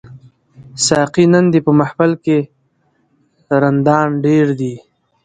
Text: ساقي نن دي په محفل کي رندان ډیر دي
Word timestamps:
ساقي 0.85 1.25
نن 1.33 1.45
دي 1.51 1.59
په 1.65 1.71
محفل 1.79 2.11
کي 2.25 2.37
رندان 3.61 4.07
ډیر 4.25 4.47
دي 4.59 4.73